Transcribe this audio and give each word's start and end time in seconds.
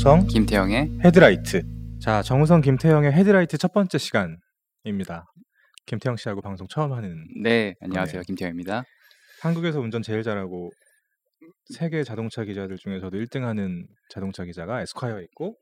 정우성 0.00 0.28
김태형의 0.28 1.00
헤드라이트. 1.04 1.60
자, 2.00 2.22
정우성 2.22 2.62
김태형의 2.62 3.12
헤드라이트 3.12 3.58
첫 3.58 3.70
번째 3.74 3.98
시간입니다. 3.98 5.26
김태형 5.84 6.16
씨하고 6.16 6.40
방송 6.40 6.66
처음 6.70 6.94
하는 6.94 7.22
네 7.42 7.74
안녕하세요 7.82 8.22
네. 8.22 8.24
김태형입니다. 8.26 8.82
한국에서 9.42 9.78
운전 9.78 10.00
제일 10.00 10.22
잘하고 10.22 10.70
세계 11.74 12.02
자동차 12.02 12.44
기자들 12.44 12.78
중에서도 12.78 13.14
1등하는 13.14 13.84
자동차 14.08 14.46
기자가 14.46 14.80
에스콰이어에 14.80 15.22
있고 15.24 15.56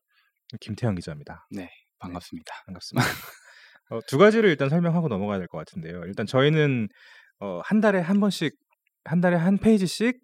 김태형 0.61 0.95
기자입니다. 0.95 1.49
반갑습니다. 1.99 2.53
반갑습니다. 2.67 3.09
어, 3.91 3.99
두 4.07 4.19
가지를 4.19 4.51
일단 4.51 4.69
설명하고 4.69 5.09
넘어가야 5.09 5.39
될 5.39 5.49
것 5.49 5.59
같은데요. 5.59 6.03
일단 6.07 6.27
저희는 6.27 6.87
어, 7.41 7.61
한 7.65 7.81
달에 7.81 7.99
한 7.99 8.21
번씩 8.21 8.55
한 9.05 9.21
달에 9.21 9.35
한 9.37 9.59
페이지씩 9.59 10.17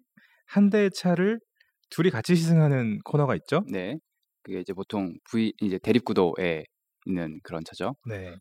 한 0.47 0.69
대의 0.69 0.89
차를 0.95 1.41
둘이 1.89 2.09
같이 2.11 2.35
시승하는 2.35 2.99
코너가 3.03 3.35
있죠. 3.35 3.63
네 3.69 3.97
그게 4.45 4.61
이제 4.61 4.71
보통 4.73 5.13
V 5.31 5.53
이제 5.61 5.77
대립구도에 5.79 6.63
있는 7.05 7.39
그런 7.43 7.63
차죠. 7.65 7.95
네. 8.07 8.35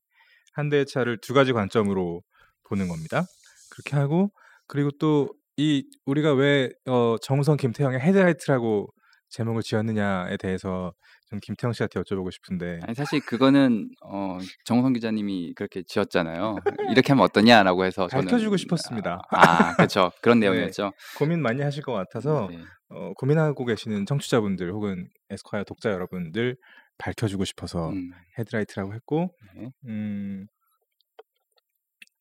한 0.52 0.68
대의 0.68 0.86
차를 0.86 1.18
두 1.20 1.34
가지 1.34 1.52
관점으로 1.52 2.22
보는 2.68 2.88
겁니다. 2.88 3.24
그렇게 3.70 3.96
하고 3.96 4.30
그리고 4.68 4.90
또 4.92 5.30
이 5.56 5.84
우리가 6.06 6.34
왜 6.34 6.70
어, 6.86 7.16
정우성 7.22 7.56
김태형의 7.56 8.00
헤드라이트라고 8.00 8.88
제목을 9.30 9.62
지었느냐에 9.62 10.36
대해서 10.36 10.92
좀 11.13 11.13
김태형 11.40 11.72
씨한테 11.72 12.00
여쭤보고 12.00 12.30
싶은데 12.32 12.80
아니 12.82 12.94
사실 12.94 13.20
그거는 13.20 13.88
어, 14.04 14.38
정우성 14.64 14.92
기자님이 14.92 15.54
그렇게 15.54 15.82
지었잖아요. 15.86 16.56
이렇게 16.96 17.12
하면 17.12 17.24
어떠냐라고 17.24 17.84
해서 17.84 18.08
저는 18.08 18.26
밝혀주고 18.26 18.56
싶었습니다. 18.56 19.22
아 19.30 19.74
그렇죠 19.76 20.10
그런 20.22 20.38
네. 20.40 20.48
내용이었죠. 20.48 20.92
고민 21.18 21.42
많이 21.42 21.62
하실 21.62 21.82
것 21.82 21.92
같아서 21.92 22.48
네. 22.50 22.58
어, 22.90 23.12
고민하고 23.14 23.64
계시는 23.64 24.06
청취자분들 24.06 24.72
혹은 24.72 25.08
에스콰이어 25.30 25.64
독자 25.64 25.90
여러분들 25.90 26.56
밝혀주고 26.98 27.44
싶어서 27.44 27.90
음, 27.90 28.12
헤드라이트라고 28.38 28.94
했고 28.94 29.30
네. 29.56 29.70
음, 29.86 30.46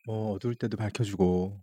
뭐 0.06 0.34
어두울 0.34 0.56
때도 0.56 0.78
밝혀주고 0.78 1.62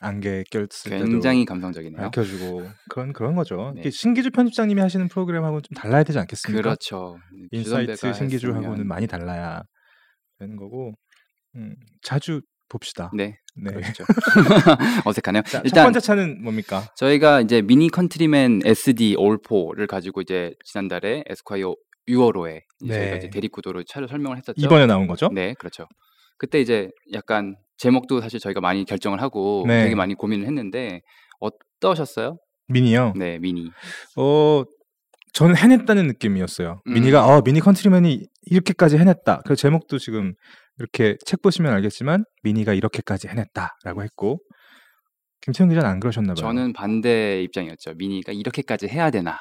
안개 0.00 0.44
꼈을 0.50 0.68
때도 0.90 1.04
굉장히 1.06 1.44
감성적이네요. 1.44 2.00
밝혀주고 2.02 2.68
그런 2.88 3.12
그런 3.12 3.34
거죠. 3.34 3.72
네. 3.74 3.90
신기주 3.90 4.30
편집장님이 4.30 4.80
하시는 4.80 5.08
프로그램하고는 5.08 5.62
좀 5.62 5.74
달라야 5.74 6.04
되지 6.04 6.18
않겠습니까? 6.20 6.62
그렇죠. 6.62 7.16
인사이트 7.50 7.92
주선배가 7.94 8.12
신기주하고는 8.18 8.84
했으면- 8.84 8.86
많이 8.86 9.06
달라야 9.06 9.62
되는 10.38 10.56
거고 10.56 10.92
음, 11.56 11.74
자주 12.02 12.40
봅시다. 12.68 13.10
네 13.14 13.38
네. 13.56 13.72
그렇죠. 13.72 14.04
어색하네요. 15.04 15.42
자, 15.42 15.58
첫 15.58 15.62
일단 15.64 15.84
번째 15.86 16.00
차는 16.00 16.42
뭡니까? 16.42 16.86
저희가 16.96 17.40
이제 17.40 17.62
미니 17.62 17.88
컨트리맨 17.88 18.60
SD 18.64 19.16
ALL4를 19.16 19.86
가지고 19.88 20.20
이제 20.20 20.52
지난달에 20.64 21.24
에스콰이어 21.26 21.74
6월호에 22.08 22.60
저희가 22.86 22.96
네. 23.10 23.16
이제 23.18 23.30
대립구도로 23.30 23.82
차를 23.84 24.06
설명을 24.08 24.36
했었죠. 24.38 24.54
이번에 24.64 24.86
나온 24.86 25.06
거죠? 25.06 25.28
네, 25.32 25.54
그렇죠. 25.58 25.86
그때 26.38 26.60
이제 26.60 26.90
약간 27.12 27.56
제목도 27.76 28.20
사실 28.20 28.40
저희가 28.40 28.60
많이 28.60 28.84
결정을 28.84 29.20
하고 29.20 29.64
네. 29.66 29.84
되게 29.84 29.94
많이 29.94 30.14
고민을 30.14 30.46
했는데 30.46 31.02
어떠셨어요? 31.40 32.38
미니요. 32.68 33.14
네, 33.16 33.38
미니. 33.38 33.70
어 34.16 34.62
저는 35.32 35.56
해냈다는 35.56 36.06
느낌이었어요. 36.08 36.80
음. 36.86 36.92
미니가 36.94 37.26
어 37.26 37.42
미니 37.42 37.60
컨트리맨이 37.60 38.26
이렇게까지 38.42 38.98
해냈다. 38.98 39.42
그 39.44 39.56
제목도 39.56 39.98
지금 39.98 40.34
이렇게 40.78 41.16
책 41.24 41.42
보시면 41.42 41.72
알겠지만 41.72 42.24
미니가 42.42 42.74
이렇게까지 42.74 43.28
해냈다라고 43.28 44.02
했고 44.02 44.40
김태형 45.42 45.68
기자는 45.68 45.88
안 45.88 46.00
그러셨나 46.00 46.34
봐요. 46.34 46.42
저는 46.42 46.72
반대 46.72 47.42
입장이었죠. 47.42 47.94
미니가 47.94 48.32
이렇게까지 48.32 48.88
해야 48.88 49.10
되나? 49.10 49.38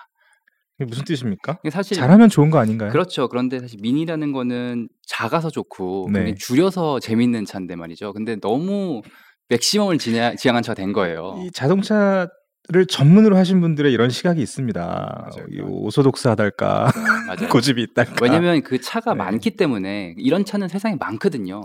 무슨 0.85 1.03
뜻입니까? 1.05 1.59
사실 1.71 1.97
잘하면 1.97 2.29
좋은 2.29 2.51
거 2.51 2.59
아닌가요? 2.59 2.91
그렇죠. 2.91 3.27
그런데 3.27 3.59
사실 3.59 3.79
미니라는 3.81 4.31
거는 4.31 4.89
작아서 5.07 5.49
좋고 5.49 6.09
네. 6.13 6.35
줄여서 6.35 6.99
재밌는 6.99 7.45
차인데 7.45 7.75
말이죠. 7.75 8.13
근데 8.13 8.35
너무 8.39 9.01
맥시멈을 9.49 9.97
지냐, 9.97 10.35
지향한 10.35 10.61
차가 10.61 10.75
된 10.75 10.93
거예요. 10.93 11.41
이 11.43 11.51
자동차 11.51 12.27
를 12.69 12.85
전문으로 12.85 13.37
하신 13.37 13.61
분들의 13.61 13.93
이런 13.93 14.09
시각이. 14.09 14.41
이 15.51 15.61
오소독스 15.61 16.27
하달까 16.27 16.91
맞아요. 17.27 17.47
고집이 17.49 17.81
있달까. 17.81 18.15
왜냐면 18.21 18.61
그 18.61 18.81
차가 18.81 19.13
네. 19.13 19.19
많기 19.19 19.51
때문에 19.51 20.15
이런 20.17 20.43
차는 20.43 20.67
세상에 20.67 20.97
많거든요. 20.99 21.61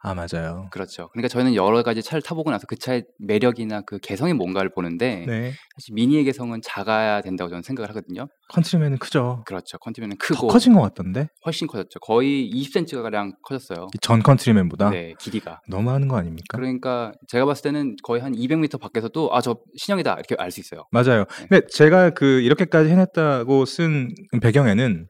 아 0.00 0.14
맞아요. 0.14 0.68
그렇죠. 0.70 1.08
그러니까 1.08 1.26
저희는 1.26 1.56
여러 1.56 1.82
가지 1.82 2.04
차를 2.04 2.22
타보고 2.22 2.52
나서 2.52 2.68
그 2.68 2.76
차의 2.76 3.04
매력이나 3.18 3.80
그 3.80 3.98
개성이 3.98 4.32
뭔가를 4.32 4.70
보는데 4.72 5.24
네. 5.26 5.52
사실 5.74 5.92
미니의 5.92 6.22
개성은 6.22 6.60
작아야 6.62 7.20
된다고 7.20 7.50
저는 7.50 7.64
생각을 7.64 7.88
하거든요. 7.88 8.28
컨트리맨은 8.50 8.98
크죠. 8.98 9.42
그렇죠. 9.46 9.78
더 9.78 9.90
크고 10.18 10.48
커진 10.48 10.74
것 10.74 10.82
같던데 10.82 11.28
훨씬 11.46 11.66
커졌죠. 11.66 11.98
거의 12.00 12.50
20cm 12.52 13.02
가량 13.02 13.32
커졌어요. 13.42 13.88
이전 13.94 14.22
컨트리맨보다 14.22 14.90
네, 14.90 15.14
길이가. 15.18 15.60
너무하는 15.68 16.08
거 16.08 16.16
아닙니까? 16.16 16.56
그러니까 16.56 17.12
제가 17.28 17.46
봤을 17.46 17.62
때는 17.62 17.96
거의 18.02 18.20
한 18.22 18.32
200m 18.32 18.78
밖에서도 18.80 19.30
아 19.32 19.40
저 19.40 19.56
신형이다 19.76 20.12
이렇게 20.14 20.34
알 20.38 20.50
수 20.50 20.60
있어요. 20.60 20.84
맞아요. 20.90 21.24
네. 21.24 21.46
근데 21.48 21.66
제가 21.70 22.10
그 22.10 22.40
이렇게까지 22.40 22.90
해냈다고 22.90 23.64
쓴 23.64 24.08
배경에는 24.40 25.06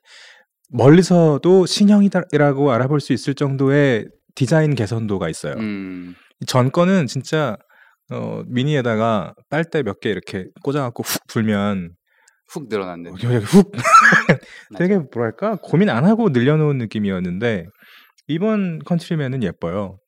멀리서도 0.71 1.67
신형이라고 1.67 2.73
알아볼 2.73 3.01
수 3.01 3.13
있을 3.13 3.35
정도의 3.35 4.09
디자인 4.35 4.75
개선도가 4.75 5.29
있어요. 5.29 5.55
음, 5.59 6.15
이전 6.41 6.73
거는 6.73 7.07
진짜 7.07 7.57
어, 8.11 8.43
미니에다가 8.47 9.35
빨대 9.51 9.83
몇 9.83 10.01
개 10.01 10.11
이렇게 10.11 10.47
꽂아갖고 10.63 11.03
훅 11.05 11.27
불면 11.29 11.91
훅 12.55 13.25
여기 13.25 13.37
훅 13.45 13.73
되게 14.79 14.99
뭐랄까 14.99 15.57
고민 15.63 15.91
안 15.91 16.05
하고 16.05 16.29
늘려놓은 16.29 16.79
느낌이었는데 16.79 17.67
이번 18.29 18.79
컨트리맨은 18.81 19.43
예뻐요. 19.43 19.99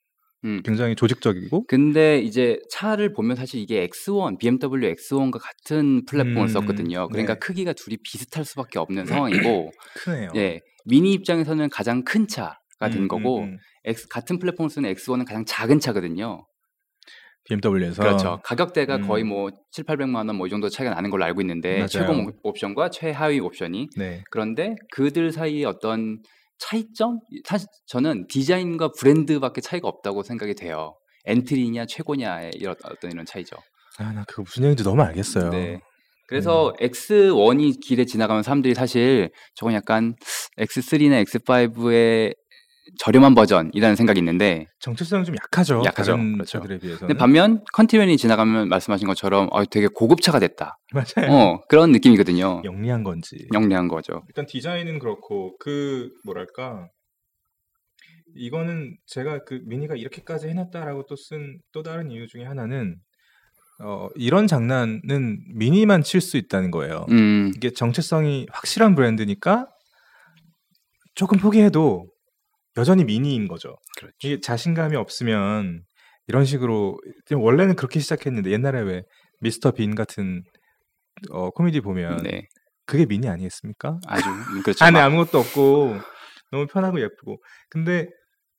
음. 0.45 0.63
굉장히 0.65 0.95
조직적이고 0.95 1.67
근데 1.67 2.19
이제 2.19 2.61
차를 2.71 3.13
보면 3.13 3.37
사실 3.37 3.61
이게 3.61 3.87
X1, 3.89 4.39
BMW 4.39 4.95
X1과 4.95 5.41
같은 5.41 6.05
플랫폼을 6.07 6.43
음, 6.43 6.49
썼거든요. 6.49 7.09
그러니까 7.09 7.35
네. 7.35 7.39
크기가 7.41 7.73
둘이 7.73 7.97
비슷할 8.03 8.45
수밖에 8.45 8.79
없는 8.79 9.07
상황이고, 9.07 9.73
크네요. 10.05 10.31
예, 10.37 10.61
미니 10.85 11.13
입장에서는 11.15 11.69
가장 11.71 12.05
큰 12.05 12.29
차가 12.29 12.91
된 12.91 13.03
음, 13.03 13.09
거고, 13.09 13.41
음, 13.41 13.45
음. 13.45 13.59
X, 13.85 14.09
같은 14.09 14.39
플랫폼을 14.39 14.71
쓰는 14.71 14.93
X1은 14.95 15.27
가장 15.27 15.45
작은 15.45 15.81
차거든요. 15.81 16.47
BMW에서 17.49 18.03
그렇죠. 18.03 18.41
가격대가 18.45 18.97
음. 18.97 19.07
거의 19.09 19.25
뭐 19.25 19.51
7, 19.73 19.85
800만 19.85 20.17
원 20.29 20.37
뭐 20.37 20.47
이 20.47 20.51
정도 20.51 20.69
차이가 20.69 20.95
나는 20.95 21.11
걸로 21.11 21.25
알고 21.25 21.41
있는데 21.43 21.77
맞아요. 21.77 21.87
최고 21.89 22.13
옵- 22.13 22.35
옵션과 22.43 22.91
최하위 22.91 23.41
옵션이 23.41 23.89
네. 23.97 24.23
그런데 24.31 24.75
그들 24.93 25.33
사이의 25.33 25.65
어떤 25.65 26.19
차이점 26.59 27.19
사실 27.45 27.69
저는 27.87 28.27
디자인과 28.29 28.91
브랜드밖에 28.99 29.61
차이가 29.61 29.89
없다고 29.89 30.23
생각이 30.23 30.55
돼요. 30.55 30.95
엔트리냐 31.27 31.87
최고냐의 31.87 32.53
이런 32.55 32.75
어떤 32.85 33.11
이런 33.13 33.25
차이죠. 33.27 33.57
아, 33.99 34.13
나 34.13 34.25
그거 34.27 34.43
무슨 34.43 34.63
얘기인지 34.65 34.85
너무 34.85 35.03
알겠어요. 35.03 35.51
네. 35.51 35.81
그래서 36.29 36.73
X1이 36.81 37.81
길에 37.81 38.05
지나가면 38.05 38.43
사람들이 38.43 38.75
사실 38.75 39.31
저건 39.55 39.75
약간 39.75 40.15
X3나 40.59 41.25
X5의 41.25 42.35
저렴한 42.99 43.35
버전이라는 43.35 43.97
생각이 43.97 44.19
있는데 44.21 44.67
정체성이 44.81 45.25
좀 45.25 45.35
약하죠. 45.37 45.83
약하죠. 45.85 46.13
다른 46.13 46.35
그렇죠. 46.35 46.59
차들에 46.61 46.79
비해서는. 46.79 47.09
근데 47.09 47.19
반면 47.19 47.65
컨티맨이 47.73 48.17
지나가면 48.17 48.69
말씀하신 48.69 49.07
것처럼 49.09 49.49
어, 49.53 49.65
되게 49.65 49.89
고급차가 49.89 50.39
됐다. 50.39 50.79
맞아요. 50.93 51.33
어, 51.33 51.61
그런 51.69 51.93
느낌이거든요. 51.93 52.63
영리한 52.65 53.03
건지. 53.03 53.47
영리한 53.53 53.89
거죠. 53.89 54.23
일단 54.29 54.47
디자인은 54.47 54.99
그렇고 55.01 55.57
그 55.59 56.11
뭐랄까 56.25 56.89
이거는 58.35 58.97
제가 59.07 59.45
그 59.45 59.61
미니가 59.65 59.95
이렇게까지 59.97 60.49
해놨다라고 60.49 61.07
또 61.07 61.17
쓴 61.17 61.59
또 61.73 61.83
다른 61.83 62.11
이유 62.11 62.27
중에 62.27 62.45
하나는 62.45 62.97
어, 63.83 64.09
이런 64.15 64.47
장난은 64.47 65.03
미니만 65.55 66.03
칠 66.03 66.21
수 66.21 66.37
있다는 66.37 66.71
거예요. 66.71 67.05
음, 67.11 67.53
이게 67.57 67.71
정체성이 67.71 68.47
확실한 68.51 68.95
브랜드니까 68.95 69.69
조금 71.15 71.39
포기해도 71.39 72.07
여전히 72.77 73.05
미니인 73.05 73.49
거죠. 73.49 73.77
그렇죠. 73.99 74.15
이게 74.23 74.41
자신감이 74.41 74.97
없으면 74.97 75.83
이런 76.29 76.45
식으로 76.45 76.99
원래는 77.33 77.77
그렇게 77.77 78.01
시작했는데 78.01 78.51
옛날에 78.51 78.81
왜 78.83 79.03
미스터 79.41 79.71
빈 79.73 79.95
같은 79.95 80.43
어, 81.31 81.51
코미디 81.51 81.81
보면 81.81 82.19
네, 82.25 82.47
그게 82.85 83.07
미니 83.07 83.29
아니겠습니까? 83.29 83.99
아주 84.07 84.29
음, 84.29 84.35
그렇죠. 84.65 84.85
안에 84.85 84.99
막- 84.99 85.07
아무것도 85.07 85.39
없고 85.39 85.97
너무 86.51 86.67
편하고 86.67 87.01
예쁘고 87.01 87.43
근데 87.71 88.09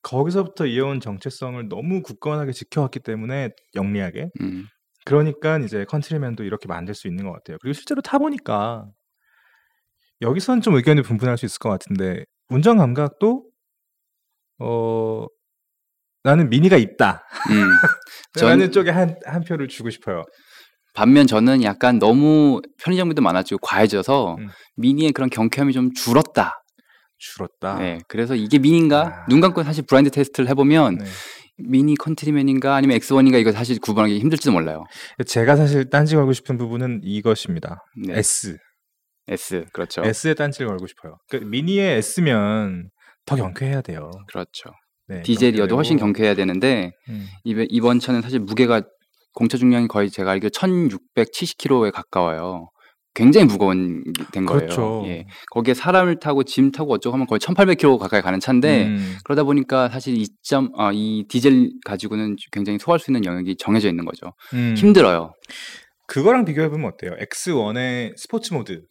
거기서부터 0.02 0.66
이어온 0.66 1.00
정체성을 1.00 1.68
너무 1.68 2.02
굳건하게 2.02 2.52
지켜왔기 2.52 3.00
때문에 3.00 3.50
영리하게 3.74 4.30
음, 4.40 4.66
그러니까 5.04 5.58
이제 5.58 5.84
컨트리맨도 5.84 6.44
이렇게 6.44 6.66
만들 6.68 6.94
수 6.94 7.08
있는 7.08 7.24
것 7.24 7.32
같아요. 7.32 7.58
그리고 7.60 7.72
실제로 7.74 8.00
타 8.00 8.18
보니까 8.18 8.86
여기선 10.20 10.60
좀 10.62 10.74
의견이 10.74 11.02
분분할 11.02 11.36
수 11.38 11.46
있을 11.46 11.58
것 11.58 11.68
같은데 11.68 12.24
운전 12.48 12.78
감각도 12.78 13.44
어 14.58 15.26
나는 16.24 16.48
미니가 16.50 16.76
있다. 16.76 17.24
음. 17.50 17.70
전- 18.38 18.48
라는 18.50 18.72
쪽에 18.72 18.90
한, 18.90 19.16
한 19.24 19.42
표를 19.42 19.68
주고 19.68 19.90
싶어요. 19.90 20.24
반면 20.94 21.26
저는 21.26 21.62
약간 21.62 21.98
너무 21.98 22.60
편의 22.82 23.01
장비도 23.01 23.22
많아지고 23.22 23.58
과해져서 23.62 24.36
음. 24.38 24.48
미니의 24.76 25.12
그런 25.12 25.30
경쾌함이 25.30 25.72
좀 25.72 25.92
줄었다. 25.94 26.62
줄었다. 27.18 27.78
네, 27.78 27.98
그래서 28.08 28.34
이게 28.34 28.58
미니인가? 28.58 29.00
아. 29.06 29.26
눈 29.28 29.40
감고 29.40 29.62
사실 29.64 29.84
blind 29.86 30.10
test를 30.10 30.48
해보면 30.50 30.98
네. 30.98 31.04
미니 31.58 31.96
컨트리맨인가 31.96 32.76
아니면 32.76 32.98
X1인가 32.98 33.40
이거 33.40 33.50
사실 33.52 33.80
구분하기 33.80 34.18
힘들지도 34.20 34.52
몰라요. 34.52 34.84
제가 35.26 35.56
사실 35.56 35.90
딴지 35.90 36.14
걸고 36.14 36.32
싶은 36.32 36.56
부분은 36.58 37.00
이것입니다. 37.02 37.84
네. 38.06 38.18
S. 38.18 38.56
S 39.28 39.64
그렇죠. 39.72 40.02
S에 40.04 40.34
딴지를 40.34 40.68
걸고 40.68 40.86
싶어요. 40.86 41.18
그러니까 41.28 41.50
미니에 41.50 41.96
S면 41.96 42.90
더 43.28 43.36
경쾌해야 43.36 43.80
돼요. 43.82 44.10
그렇죠. 44.28 44.70
네, 45.08 45.22
디젤이어도 45.22 45.74
훨씬 45.76 45.96
경쾌되고. 45.96 46.06
경쾌해야 46.06 46.34
되는데 46.34 46.90
음. 47.08 47.26
이번- 47.44 47.98
차는 48.00 48.20
사실 48.22 48.40
무게가 48.40 48.82
공차 49.34 49.56
중량이 49.56 49.88
거의 49.88 50.10
제가 50.10 50.30
알기로 50.32 50.50
1670kg에 50.50 51.92
가까워요. 51.92 52.68
굉장히 53.14 53.46
무거운 53.46 54.04
된 54.32 54.46
거예요. 54.46 54.60
그렇죠. 54.60 55.02
예. 55.06 55.24
거기에 55.50 55.74
사람을 55.74 56.20
타고 56.20 56.44
짐 56.44 56.70
타고 56.70 56.92
어쩌고 56.92 57.14
하면 57.14 57.26
거의 57.26 57.40
1800kg 57.40 57.98
가까이 57.98 58.22
가는 58.22 58.38
차인데 58.38 58.86
음. 58.86 59.16
그러다 59.24 59.42
보니까 59.42 59.88
사실 59.88 60.16
이 60.16 60.26
점, 60.44 60.70
아, 60.76 60.90
이 60.92 61.24
디젤 61.28 61.70
가지고는 61.84 62.36
굉장히 62.52 62.78
소화할 62.78 63.00
수 63.00 63.10
있는 63.10 63.24
영역이 63.24 63.56
정해져 63.56 63.88
있는 63.88 64.04
거죠. 64.04 64.32
음. 64.54 64.74
힘들어요. 64.76 65.32
그거랑 66.06 66.44
비교해 66.44 66.68
보면 66.68 66.92
어때요? 66.92 67.16
X1의 67.20 68.12
스포츠 68.16 68.54
모드. 68.54 68.82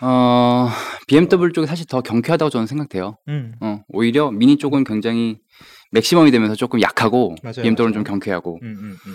어, 0.00 0.68
BMW 1.06 1.52
쪽이 1.52 1.66
사실 1.66 1.86
더 1.86 2.00
경쾌하다고 2.00 2.50
저는 2.50 2.66
생각돼요. 2.66 3.16
음. 3.28 3.54
어, 3.60 3.82
오히려 3.88 4.30
미니 4.30 4.56
쪽은 4.56 4.84
굉장히 4.84 5.38
맥시멈이 5.92 6.30
되면서 6.30 6.54
조금 6.54 6.80
약하고 6.80 7.34
맞아요, 7.42 7.62
BMW는 7.62 7.76
맞아요. 7.76 7.92
좀 7.92 8.04
경쾌하고 8.04 8.58
음, 8.62 8.76
음, 8.78 8.96
음. 9.06 9.12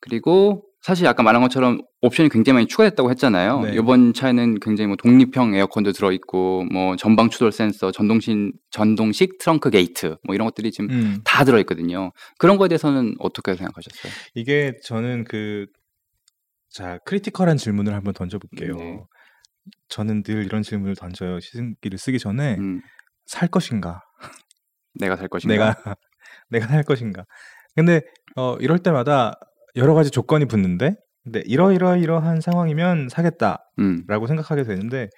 그리고 0.00 0.64
사실 0.80 1.06
아까 1.06 1.22
말한 1.22 1.40
것처럼 1.42 1.80
옵션이 2.00 2.28
굉장히 2.28 2.54
많이 2.54 2.66
추가됐다고 2.66 3.10
했잖아요. 3.10 3.60
네. 3.60 3.74
이번 3.74 4.12
차에는 4.12 4.58
굉장히 4.58 4.88
뭐 4.88 4.96
독립형 4.96 5.54
에어컨도 5.54 5.92
들어 5.92 6.10
있고 6.10 6.64
뭐 6.72 6.96
전방 6.96 7.30
추돌 7.30 7.52
센서, 7.52 7.92
전동신 7.92 8.52
전동식 8.70 9.38
트렁크 9.38 9.70
게이트 9.70 10.16
뭐 10.24 10.34
이런 10.34 10.46
것들이 10.46 10.72
지금 10.72 10.90
음. 10.90 11.20
다 11.24 11.44
들어 11.44 11.60
있거든요. 11.60 12.10
그런 12.36 12.58
거에 12.58 12.66
대해서는 12.66 13.14
어떻게 13.20 13.54
생각하셨어요? 13.54 14.12
이게 14.34 14.74
저는 14.82 15.22
그 15.22 15.66
자, 16.68 16.98
critical한 17.04 17.58
질문을 17.58 17.94
한번 17.94 18.14
던져 18.14 18.38
볼게요. 18.38 18.74
네. 18.76 18.98
저는 19.88 20.22
늘 20.22 20.44
이런 20.44 20.62
질문을 20.62 20.96
던져요. 20.96 21.40
시승기를 21.40 21.98
쓰기 21.98 22.18
전에 22.18 22.56
음, 22.58 22.80
살 23.26 23.48
것인가? 23.48 24.00
내가 24.94 25.16
살 25.16 25.28
것인가? 25.28 25.56
내가 25.56 25.74
내가 26.50 26.66
살 26.66 26.82
것인가? 26.82 27.24
근데 27.74 28.00
어 28.36 28.56
이럴 28.60 28.78
때마다 28.78 29.34
여러 29.76 29.94
가지 29.94 30.10
조건이 30.10 30.44
붙는데 30.46 30.94
근데 31.24 31.42
이러이러 31.46 31.96
이러한 31.96 32.40
상황이면 32.40 33.08
사겠다라고 33.08 33.62
음, 33.78 34.26
생각하게 34.26 34.64
되는데 34.64 35.08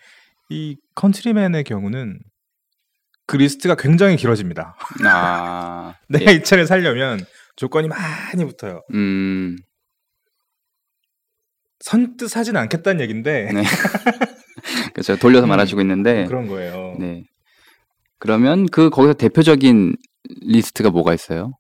이 0.51 0.77
컨트리맨의 0.95 1.65
경우는 1.65 2.19
그 3.27 3.37
리스트가 3.37 3.75
굉장히 3.77 4.17
길어집니다. 4.17 4.77
아, 5.07 5.95
내가 6.09 6.33
예. 6.33 6.37
이 6.37 6.43
차를 6.43 6.67
살려면 6.67 7.25
조건이 7.57 7.89
많이 7.89 8.45
붙어요. 8.45 8.83
음, 8.93 9.57
선뜻 11.81 12.29
사진 12.29 12.57
않겠다는 12.57 13.01
얘긴데 13.01 13.53
네. 13.53 13.63
그렇죠. 14.93 15.17
돌려서 15.17 15.47
음, 15.47 15.49
말해주고 15.51 15.81
있는데, 15.83 16.27
그런 16.27 16.47
거예요. 16.47 16.97
네. 16.99 17.25
그러면 18.19 18.67
그 18.67 18.91
거기서 18.91 19.15
대표적인 19.15 19.97
리스트가 20.43 20.91
뭐가 20.91 21.15
있어요? 21.15 21.53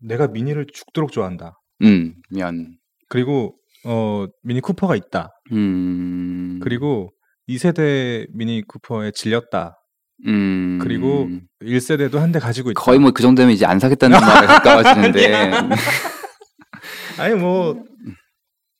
내가 0.00 0.26
미니를 0.28 0.66
죽도록 0.72 1.12
좋아한다. 1.12 1.58
음, 1.82 2.14
면, 2.30 2.76
그리고 3.08 3.54
어 3.84 4.26
미니 4.42 4.60
쿠퍼가 4.60 4.96
있다. 4.96 5.30
음, 5.52 6.60
그리고 6.62 7.10
2세대 7.48 8.26
미니 8.32 8.62
쿠퍼에 8.66 9.10
질렸다. 9.12 9.76
음, 10.26 10.78
그리고 10.80 11.28
1세대도 11.62 12.18
한 12.18 12.30
대 12.32 12.38
가지고 12.38 12.70
있다. 12.70 12.80
거의 12.80 12.98
뭐 13.00 13.10
그 13.12 13.22
정도면 13.22 13.50
이제 13.52 13.66
안 13.66 13.78
사겠다는 13.80 14.20
말에 14.20 14.46
가까워지는데, 14.46 15.32
아니 17.18 17.34
뭐 17.34 17.82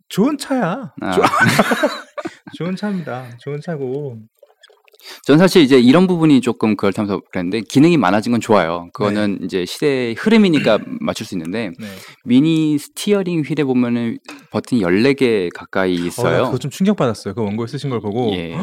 좋은 0.08 0.38
차야. 0.38 0.92
아. 1.00 1.16
좋- 2.56 2.64
좋은 2.64 2.76
차입니다. 2.76 3.36
좋은 3.38 3.60
차고. 3.60 4.18
전 5.24 5.36
사실 5.36 5.62
이제 5.62 5.80
이런 5.80 6.06
부분이 6.06 6.40
조금 6.40 6.76
그렇다면서 6.76 7.22
그랬는데 7.32 7.62
기능이 7.62 7.96
많아진 7.96 8.30
건 8.30 8.40
좋아요. 8.40 8.88
그거는 8.92 9.40
이제 9.42 9.64
시대의 9.64 10.14
흐름이니까 10.14 10.78
맞출 11.00 11.26
수 11.26 11.34
있는데 11.34 11.72
네. 11.78 11.86
미니 12.24 12.78
스티어링 12.78 13.40
휠에 13.42 13.64
보면은 13.64 14.18
버튼이 14.52 14.80
14개 14.82 15.50
가까이 15.52 15.96
어, 15.96 16.00
나 16.00 16.06
있어요. 16.06 16.44
그거 16.44 16.58
좀 16.58 16.70
충격 16.70 16.96
받았어요. 16.96 17.34
그 17.34 17.42
원고에 17.42 17.66
쓰신 17.66 17.90
걸 17.90 18.00
보고. 18.00 18.30
예. 18.34 18.54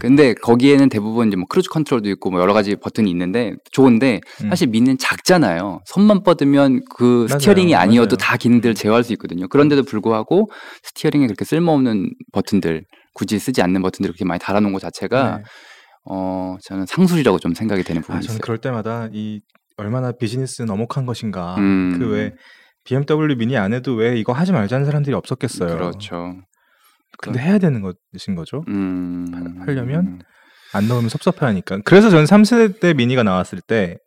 근데 0.00 0.34
거기에는 0.34 0.88
대부분 0.88 1.28
이제 1.28 1.36
뭐 1.36 1.46
크루즈 1.48 1.68
컨트롤도 1.70 2.08
있고 2.10 2.30
뭐 2.30 2.40
여러 2.40 2.52
가지 2.52 2.76
버튼이 2.76 3.10
있는데 3.10 3.54
좋은데 3.72 4.20
음. 4.42 4.48
사실 4.48 4.68
미니는 4.68 4.98
작잖아요. 4.98 5.80
손만 5.86 6.22
뻗으면 6.22 6.80
그 6.96 7.26
맞아요. 7.28 7.38
스티어링이 7.38 7.74
아니어도 7.74 8.16
맞아요. 8.16 8.30
다 8.30 8.36
기능들을 8.36 8.74
제어할 8.74 9.04
수 9.04 9.12
있거든요. 9.14 9.48
그런데도 9.48 9.84
불구하고 9.84 10.50
스티어링에 10.82 11.26
그렇게 11.26 11.44
쓸모없는 11.44 12.10
버튼들 12.32 12.84
굳이 13.14 13.38
쓰지 13.38 13.62
않는 13.62 13.82
버튼들을 13.82 14.12
그렇게 14.12 14.24
많이 14.24 14.38
달아놓은 14.40 14.72
것 14.72 14.80
자체가 14.80 15.38
네. 15.38 15.42
어 16.10 16.56
저는 16.62 16.86
상술이라고 16.86 17.38
좀 17.38 17.54
생각이 17.54 17.82
되는 17.82 18.00
아, 18.00 18.02
부분이 18.02 18.22
저는 18.22 18.34
있어요. 18.34 18.40
그럴 18.42 18.58
때마다 18.58 19.08
이 19.12 19.40
얼마나 19.76 20.12
비즈니스 20.12 20.62
너목한 20.62 21.06
것인가. 21.06 21.56
음. 21.58 21.98
그왜 21.98 22.34
BMW 22.84 23.36
미니 23.36 23.56
안에도 23.56 23.94
왜 23.94 24.18
이거 24.18 24.32
하지 24.32 24.52
말자는 24.52 24.84
사람들이 24.84 25.14
없었겠어요. 25.14 25.74
그렇죠. 25.74 26.34
근데 27.18 27.40
해야 27.40 27.58
되는 27.58 27.80
것인 27.80 28.34
거죠. 28.34 28.64
음. 28.68 29.26
하- 29.32 29.66
하려면? 29.66 30.20
안 30.72 30.88
넣으면 30.88 31.08
섭섭해하니까. 31.08 31.80
그래서 31.84 32.10
저는 32.10 32.24
3세대 32.24 32.94
미니가 32.96 33.22
나왔을 33.22 33.60
때 33.60 33.98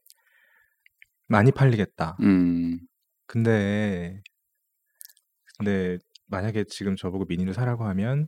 많이 1.28 1.52
팔리겠다. 1.52 2.18
음. 2.22 2.80
근데 3.26 4.22
근데 5.58 5.98
만약에 6.28 6.66
지금 6.70 6.96
저보고 6.96 7.26
미니를 7.28 7.54
사라고 7.54 7.86
하면 7.86 8.28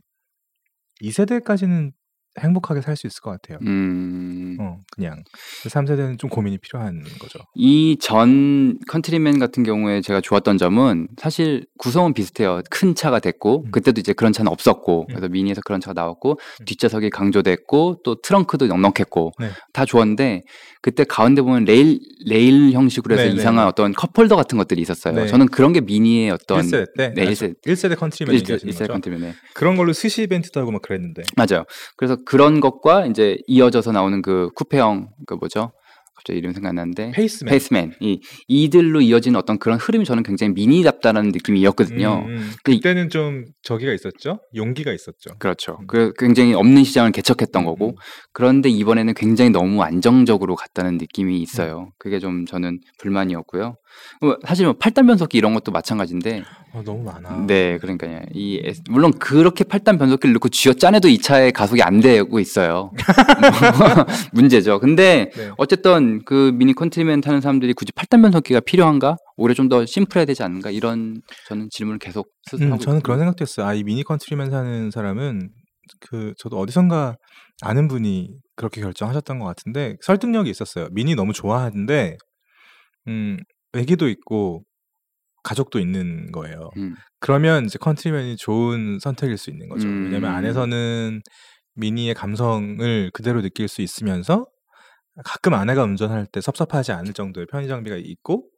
2세대까지는 1.02 1.92
행복하게 2.38 2.80
살 2.80 2.96
수 2.96 3.06
있을 3.06 3.20
것 3.22 3.30
같아요. 3.30 3.58
음. 3.62 4.56
어, 4.60 4.78
그냥 4.94 5.22
3세대는 5.64 6.18
좀 6.18 6.30
고민이 6.30 6.58
필요한 6.58 7.02
거죠. 7.18 7.38
이 7.54 7.96
전 8.00 8.78
컨트리맨 8.88 9.38
같은 9.38 9.62
경우에 9.62 10.00
제가 10.00 10.20
좋았던 10.20 10.58
점은 10.58 11.08
사실 11.18 11.66
구성은 11.78 12.14
비슷해요. 12.14 12.62
큰 12.70 12.94
차가 12.94 13.18
됐고 13.18 13.64
음. 13.66 13.70
그때도 13.70 14.00
이제 14.00 14.12
그런 14.12 14.32
차는 14.32 14.50
없었고 14.50 15.06
그래서 15.06 15.28
미니에서 15.28 15.60
그런 15.64 15.80
차가 15.80 16.00
나왔고 16.00 16.32
음. 16.60 16.64
뒷좌석이 16.64 17.10
강조됐고 17.10 18.00
또 18.04 18.20
트렁크도 18.20 18.66
넉넉했고 18.68 19.32
네. 19.40 19.50
다 19.72 19.84
좋았는데 19.84 20.42
그때 20.82 21.04
가운데 21.04 21.42
보면 21.42 21.64
레일 21.64 22.00
레일 22.26 22.72
형식으로 22.72 23.14
해서 23.14 23.24
네, 23.24 23.30
네, 23.30 23.36
이상한 23.36 23.64
네. 23.64 23.68
어떤 23.68 23.92
컵홀더 23.92 24.36
같은 24.36 24.56
것들이 24.56 24.80
있었어요. 24.82 25.14
네. 25.14 25.26
저는 25.26 25.46
그런 25.48 25.72
게 25.72 25.80
미니의 25.80 26.30
어떤 26.30 26.62
1세대 26.62 26.86
때? 26.96 27.12
네, 27.14 27.26
아, 27.26 27.30
1세대 27.30 27.54
1세대 27.66 27.98
컨트리맨 27.98 28.34
일 28.34 28.40
얘기하시는 28.40 28.72
세 28.72 28.78
거죠? 28.80 28.92
컨트리맨에 28.92 29.34
그런 29.54 29.76
걸로 29.76 29.92
스시 29.92 30.22
이벤트도 30.22 30.60
하고 30.60 30.70
막 30.70 30.80
그랬는데. 30.82 31.22
맞아요. 31.36 31.64
그래서 31.96 32.16
그런 32.24 32.60
것과 32.60 33.06
이제 33.06 33.38
이어져서 33.46 33.92
나오는 33.92 34.22
그 34.22 34.50
쿠페형 34.54 35.10
그 35.26 35.34
뭐죠? 35.34 35.72
갑자기 36.20 36.38
이름 36.38 36.52
생각 36.52 36.68
안 36.70 36.74
나는데 36.76 37.12
페이스맨. 37.12 37.50
페이스맨 37.50 37.92
이 38.00 38.20
이들로 38.46 39.00
이어지는 39.00 39.38
어떤 39.38 39.58
그런 39.58 39.78
흐름이 39.78 40.04
저는 40.04 40.22
굉장히 40.22 40.52
미니답다라는 40.52 41.30
느낌이었거든요. 41.32 42.24
음, 42.26 42.30
음. 42.36 42.50
그 42.62 42.72
이- 42.72 42.76
그때는 42.76 43.08
좀 43.08 43.46
저기가 43.62 43.92
있었죠. 43.94 44.40
용기가 44.54 44.92
있었죠. 44.92 45.30
그렇죠. 45.38 45.78
음. 45.80 45.86
그 45.86 46.12
굉장히 46.18 46.52
없는 46.52 46.84
시장을 46.84 47.12
개척했던 47.12 47.62
음, 47.62 47.64
거고 47.64 47.88
음. 47.90 47.94
그런데 48.34 48.68
이번에는 48.68 49.14
굉장히 49.14 49.50
너무 49.50 49.82
안정적으로 49.82 50.56
갔다는 50.56 50.98
느낌이 50.98 51.40
있어요. 51.40 51.90
그게 51.98 52.18
좀 52.18 52.44
저는 52.44 52.80
불만이었고요. 52.98 53.76
뭐 54.20 54.36
사실 54.46 54.66
뭐 54.66 54.74
팔단 54.78 55.06
변속기 55.06 55.36
이런 55.38 55.54
것도 55.54 55.72
마찬가지인데 55.72 56.44
어, 56.72 56.82
너무 56.84 57.02
많아. 57.02 57.46
네, 57.46 57.78
그러니까요. 57.78 58.20
이 58.32 58.62
물론 58.88 59.12
그렇게 59.18 59.64
팔단 59.64 59.98
변속기를 59.98 60.34
넣고 60.34 60.48
쥐어 60.50 60.74
짜내도 60.74 61.08
이 61.08 61.18
차의 61.18 61.50
가속이 61.52 61.82
안 61.82 62.00
되고 62.00 62.38
있어요. 62.38 62.92
문제죠. 64.32 64.78
근데 64.80 65.30
네. 65.36 65.50
어쨌든 65.56 66.09
그 66.24 66.50
미니 66.54 66.72
컨트리맨 66.74 67.20
타는 67.20 67.40
사람들이 67.40 67.72
굳이 67.74 67.92
팔단 67.92 68.20
변속기가 68.22 68.60
필요한가? 68.60 69.16
오히려 69.36 69.54
좀 69.54 69.68
더 69.68 69.86
심플해야 69.86 70.24
되지 70.26 70.42
않는가? 70.42 70.70
이런 70.70 71.20
저는 71.46 71.68
질문을 71.70 71.98
계속 71.98 72.28
스스로 72.50 72.74
음, 72.74 72.78
저는. 72.78 73.00
그런 73.02 73.18
생각도 73.18 73.42
했어요. 73.42 73.66
아, 73.66 73.74
이 73.74 73.84
미니 73.84 74.02
컨트리맨 74.02 74.50
사는 74.50 74.90
사람은 74.90 75.48
그 76.00 76.34
저도 76.38 76.58
어디선가 76.58 77.14
아는 77.62 77.88
분이 77.88 78.28
그렇게 78.56 78.80
결정하셨던 78.80 79.38
것 79.38 79.46
같은데 79.46 79.96
설득력이 80.02 80.50
있었어요. 80.50 80.88
미니 80.92 81.14
너무 81.14 81.32
좋아하는데 81.32 82.16
음, 83.08 83.36
애기도 83.74 84.08
있고 84.08 84.62
가족도 85.42 85.78
있는 85.78 86.30
거예요. 86.32 86.68
음. 86.76 86.94
그러면 87.18 87.64
이제 87.64 87.78
컨트리맨이 87.78 88.36
좋은 88.36 88.98
선택일 89.00 89.36
수 89.38 89.50
있는 89.50 89.68
거죠. 89.68 89.86
왜냐면 89.88 90.24
음. 90.24 90.36
안에서는 90.36 91.20
미니의 91.76 92.14
감성을 92.14 93.10
그대로 93.14 93.40
느낄 93.42 93.68
수 93.68 93.80
있으면서 93.82 94.44
가끔 95.24 95.54
아내가 95.54 95.82
운전할 95.84 96.26
때 96.26 96.40
섭섭하지 96.40 96.92
않을 96.92 97.12
정도의 97.12 97.46
편의 97.46 97.68
장비가 97.68 97.96
있고 97.96 98.48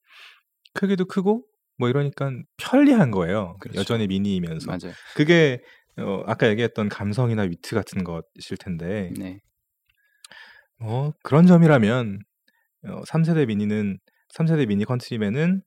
크기도 0.74 1.04
크고 1.04 1.44
뭐 1.78 1.88
이러니까 1.88 2.30
편리한 2.56 3.10
거예요. 3.10 3.56
그렇죠. 3.60 3.80
여전히 3.80 4.06
미니이면서. 4.06 4.66
맞아요. 4.66 4.94
그게 5.16 5.60
어 5.98 6.22
아까 6.26 6.48
얘기했던 6.48 6.88
감성이나 6.88 7.42
위트 7.42 7.74
같은 7.74 8.04
것일 8.04 8.56
텐데 8.58 9.12
네. 9.18 9.40
뭐 10.78 11.12
그런 11.22 11.46
점이라면 11.46 12.18
어 12.88 13.02
3세대 13.02 13.46
미니는 13.46 13.98
3세대 14.34 14.66
미니 14.68 14.84
컨트리맨은 14.84 15.62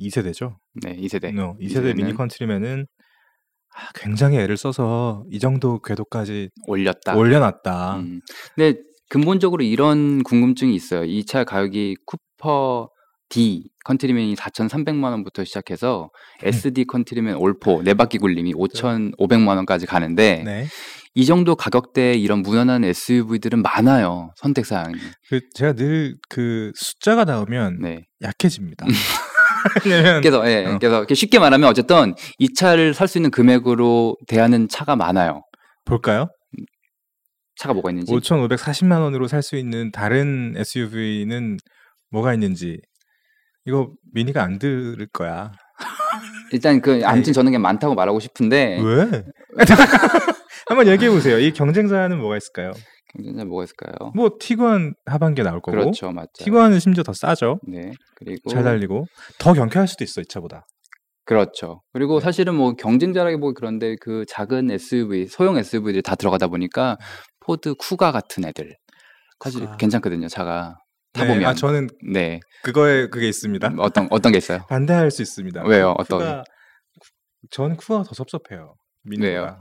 2세대죠. 0.00 0.56
네, 0.82 0.96
2세대. 0.96 1.36
어 1.38 1.56
2세대 1.60 1.94
미니 1.96 2.12
이제는- 2.12 2.16
컨트리맨은 2.16 2.86
아 3.76 3.88
굉장히 3.94 4.38
애를 4.38 4.56
써서 4.56 5.24
이 5.30 5.38
정도 5.40 5.80
궤도까지 5.80 6.50
올렸다. 6.68 7.16
올려놨다. 7.16 7.96
음. 7.96 8.20
근데 8.54 8.80
근본적으로 9.18 9.62
이런 9.62 10.24
궁금증이 10.24 10.74
있어요. 10.74 11.04
이 11.04 11.17
차 11.17 11.44
가격이 11.44 11.98
쿠퍼 12.04 12.88
D 13.28 13.62
컨트리맨이 13.84 14.34
4,300만 14.34 15.04
원부터 15.04 15.44
시작해서 15.44 16.10
음. 16.42 16.48
SD 16.48 16.86
컨트리맨 16.86 17.36
ALL4 17.36 17.82
네 17.84 17.94
바퀴 17.94 18.18
굴림이 18.18 18.54
5,500만 18.54 19.54
원까지 19.56 19.86
가는데 19.86 20.42
네. 20.44 20.66
이 21.14 21.26
정도 21.26 21.54
가격대에 21.54 22.14
이런 22.14 22.42
무난한 22.42 22.82
SUV들은 22.82 23.62
많아요. 23.62 24.32
선택 24.36 24.66
사항이. 24.66 24.96
그 25.30 25.40
제가 25.54 25.74
늘 25.74 26.16
그 26.28 26.72
숫자가 26.74 27.24
나오면 27.24 27.82
네. 27.82 28.00
약해집니다. 28.20 28.84
왜냐면 29.86 30.22
그래서 30.22 30.50
예, 30.50 30.66
어. 30.66 30.78
그래서 30.80 31.06
쉽게 31.14 31.38
말하면 31.38 31.68
어쨌든 31.68 32.16
이 32.40 32.52
차를 32.52 32.94
살 32.94 33.06
수 33.06 33.18
있는 33.18 33.30
금액으로 33.30 34.16
대하는 34.26 34.66
차가 34.68 34.96
많아요. 34.96 35.42
볼까요? 35.84 36.26
차가 37.56 37.74
뭐가 37.74 37.90
있는지. 37.90 38.12
5,540만 38.12 39.00
원으로 39.00 39.28
살 39.28 39.42
수 39.42 39.56
있는 39.56 39.90
다른 39.92 40.54
SUV는 40.56 41.58
뭐가 42.10 42.34
있는지 42.34 42.80
이거 43.66 43.92
미니가 44.12 44.42
안 44.42 44.58
들을 44.58 45.06
거야. 45.12 45.52
일단 46.52 46.80
그 46.80 47.02
아무튼 47.04 47.32
저는 47.32 47.50
그냥 47.50 47.62
많다고 47.62 47.94
말하고 47.94 48.20
싶은데 48.20 48.80
왜? 48.82 49.24
한번 50.68 50.86
얘기해 50.88 51.10
보세요. 51.10 51.38
이 51.38 51.52
경쟁자는 51.52 52.18
뭐가 52.18 52.36
있을까요? 52.36 52.72
경쟁자 53.12 53.44
뭐가 53.44 53.64
있을까요? 53.64 54.12
뭐 54.14 54.30
티구안 54.40 54.94
하반기에 55.06 55.44
나올 55.44 55.60
거고 55.60 55.72
그렇죠, 55.76 56.10
맞죠. 56.10 56.30
티구안은 56.44 56.80
심지어 56.80 57.04
더 57.04 57.12
싸죠. 57.12 57.60
네, 57.68 57.92
그리고 58.16 58.50
잘 58.50 58.64
달리고 58.64 59.06
더 59.38 59.52
경쾌할 59.52 59.86
수도 59.88 60.04
있어 60.04 60.20
이 60.20 60.24
차보다. 60.26 60.66
그렇죠. 61.26 61.80
그리고 61.92 62.18
네. 62.18 62.24
사실은 62.24 62.54
뭐 62.54 62.74
경쟁자라기보기 62.74 63.54
그런데 63.56 63.96
그 64.00 64.24
작은 64.28 64.70
SUV, 64.70 65.26
소형 65.28 65.56
SUV들이 65.56 66.02
다 66.02 66.16
들어가다 66.16 66.48
보니까 66.48 66.98
포드 67.44 67.74
쿠가 67.74 68.12
같은 68.12 68.44
애들 68.44 68.76
사실 69.42 69.60
쿠가. 69.60 69.76
괜찮거든요. 69.76 70.28
차가 70.28 70.78
네, 71.12 71.20
타보면. 71.20 71.44
아 71.46 71.54
저는 71.54 71.88
네, 72.12 72.40
그거에 72.62 73.08
그게 73.08 73.28
있습니다. 73.28 73.74
어떤 73.78 74.08
어떤 74.10 74.32
게 74.32 74.38
있어요? 74.38 74.64
반대할 74.68 75.10
수 75.10 75.22
있습니다. 75.22 75.62
왜요? 75.64 75.94
어떤? 75.98 76.18
쿠가 76.18 76.44
저는 77.50 77.76
쿠가 77.76 78.02
더 78.02 78.14
섭섭해요. 78.14 78.74
미니가. 79.02 79.26
왜요? 79.28 79.58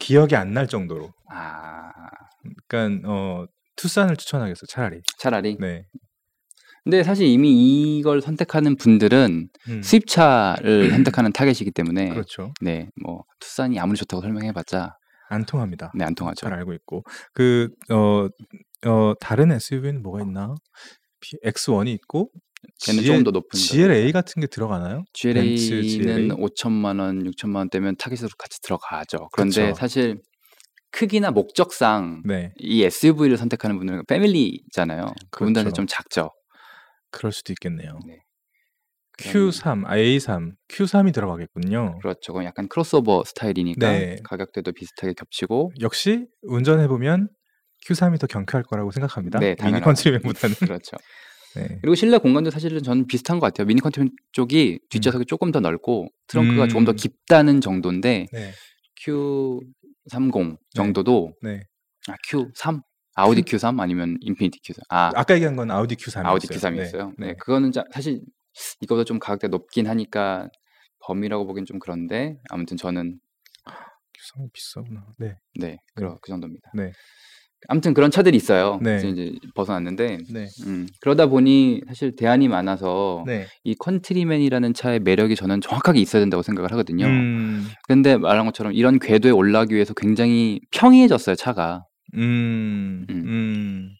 기억이 0.00 0.34
안 0.36 0.52
날 0.52 0.66
정도로. 0.66 1.10
아, 1.30 1.90
그러니까 2.68 3.08
어 3.08 3.46
투싼을 3.76 4.16
추천하겠어요. 4.16 4.66
차라리. 4.68 5.00
차라리. 5.18 5.56
네. 5.60 5.84
근데 6.82 7.02
사실 7.02 7.26
이미 7.26 7.96
이걸 7.98 8.20
선택하는 8.20 8.76
분들은 8.76 9.48
음, 9.68 9.82
수입차를 9.82 10.90
선택하는 10.90 11.32
타겟이기 11.32 11.70
때문에 11.70 12.10
그렇죠. 12.10 12.52
네, 12.60 12.90
뭐 13.02 13.24
투싼이 13.40 13.78
아무리 13.80 13.96
좋다고 13.96 14.20
설명해봤자 14.20 14.94
안 15.34 15.44
통합니다. 15.44 15.92
네 15.96 16.04
안 16.04 16.14
통하죠. 16.14 16.46
잘 16.46 16.52
알고 16.54 16.72
있고 16.74 17.02
그 17.32 17.68
어 17.90 18.28
어 18.86 19.14
다른 19.18 19.50
SUV는 19.50 20.02
뭐가 20.02 20.20
있나? 20.22 20.54
B- 21.20 21.38
X1이 21.44 21.88
있고 21.94 22.30
걔는 22.84 23.02
GL 23.02 23.06
조금 23.06 23.24
더 23.24 23.30
높은 23.30 23.58
GLA 23.58 24.12
같은 24.12 24.40
게 24.40 24.46
들어가나요? 24.46 25.04
벤츠 25.22 25.82
GLA? 25.82 25.86
GLA는 25.86 26.36
5천만 26.36 27.00
원, 27.00 27.22
6천만 27.24 27.56
원대면 27.56 27.96
타깃으로 27.96 28.28
같이 28.38 28.60
들어가죠. 28.62 29.28
그런데 29.32 29.68
그쵸. 29.70 29.74
사실 29.74 30.20
크기나 30.90 31.30
목적상 31.30 32.22
네, 32.26 32.52
이 32.58 32.84
SUV를 32.84 33.36
선택하는 33.38 33.78
분들은 33.78 34.04
패밀리잖아요. 34.06 35.06
그분들한테 35.30 35.70
그렇죠. 35.70 35.76
좀 35.76 35.86
작죠. 35.86 36.30
그럴 37.10 37.32
수도 37.32 37.52
있겠네요. 37.54 37.98
네. 38.06 38.18
Q3, 39.18 39.84
A3, 39.86 40.52
Q3이 40.68 41.14
들어가겠군요. 41.14 41.98
그렇죠. 42.00 42.32
그건 42.32 42.44
약간 42.46 42.68
크로스오버 42.68 43.24
스타일이니까 43.24 43.90
네. 43.92 44.16
가격대도 44.24 44.72
비슷하게 44.72 45.12
겹치고 45.14 45.72
역시 45.80 46.26
운전해 46.42 46.88
보면 46.88 47.28
Q3이 47.86 48.18
더 48.18 48.26
경쾌할 48.26 48.64
거라고 48.64 48.90
생각합니다. 48.90 49.38
네, 49.38 49.54
미니. 49.62 49.80
컨트리맨보다는. 49.80 50.56
그렇죠. 50.68 50.96
네. 51.54 51.78
그리고 51.82 51.94
실내 51.94 52.18
공간도 52.18 52.50
사실은 52.50 52.82
저는 52.82 53.06
비슷한 53.06 53.38
것 53.38 53.46
같아요. 53.46 53.66
미니 53.66 53.80
컨트리맨 53.80 54.10
쪽이 54.32 54.80
뒷좌석이 54.90 55.26
조금 55.26 55.52
더 55.52 55.60
넓고 55.60 56.08
트렁크가 56.26 56.64
음. 56.64 56.68
조금 56.68 56.84
더 56.84 56.92
깊다는 56.92 57.60
정도인데 57.60 58.26
네. 58.32 58.52
Q30 59.06 60.56
정도도 60.74 61.34
네. 61.42 61.62
아, 62.08 62.14
Q3 62.28 62.80
아우디 63.16 63.42
Q3 63.42 63.78
아니면 63.80 64.16
인피니티 64.20 64.58
Q30 64.60 64.80
아 64.88 65.12
아까 65.14 65.34
얘기한 65.34 65.54
건 65.54 65.70
아우디 65.70 65.94
Q3이었어요. 65.94 66.26
아우디 66.26 66.48
Q3이었어요. 66.48 67.14
네, 67.18 67.34
그거는 67.38 67.70
자- 67.70 67.84
사실 67.92 68.20
이거보다 68.80 69.04
좀 69.04 69.18
가격대 69.18 69.48
높긴 69.48 69.86
하니까 69.86 70.48
범위라고 71.00 71.46
보기엔 71.46 71.66
좀 71.66 71.78
그런데 71.78 72.38
아무튼 72.50 72.76
저는 72.76 73.18
Q3이 73.66 74.52
비싸구나. 74.52 75.06
네. 75.18 75.36
네, 75.60 75.78
그, 75.94 76.16
그 76.20 76.28
정도입니다. 76.28 76.70
네. 76.74 76.92
아무튼 77.68 77.94
그런 77.94 78.10
차들이 78.10 78.36
있어요. 78.36 78.78
네. 78.82 78.98
이제, 78.98 79.08
이제 79.08 79.32
벗어났는데 79.54 80.18
네. 80.30 80.46
음, 80.66 80.86
그러다 81.00 81.26
보니 81.26 81.80
사실 81.86 82.14
대안이 82.14 82.48
많아서 82.48 83.24
네. 83.26 83.46
이 83.64 83.74
컨트리맨이라는 83.74 84.74
차의 84.74 85.00
매력이 85.00 85.34
저는 85.34 85.60
정확하게 85.60 86.00
있어야 86.00 86.20
된다고 86.20 86.42
생각을 86.42 86.70
하거든요. 86.72 87.06
음. 87.06 87.66
근데 87.88 88.16
말한 88.18 88.44
것처럼 88.46 88.72
이런 88.72 88.98
궤도에 88.98 89.30
올라가기 89.30 89.74
위해서 89.74 89.94
굉장히 89.94 90.60
평이해졌어요, 90.72 91.36
차가. 91.36 91.84
음. 92.14 93.06
음. 93.08 93.90